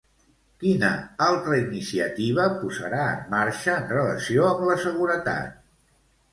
[0.61, 0.87] Quina
[1.25, 5.65] altra iniciativa posarà en marxa en relació amb la seguretat?